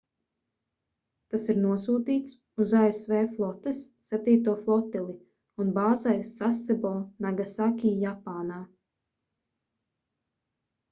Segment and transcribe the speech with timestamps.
[1.33, 5.13] tas ir nosūtīts uz asv flotes septīto flotili
[5.63, 6.93] un bāzējas sasebo
[7.27, 8.57] nagasaki japānā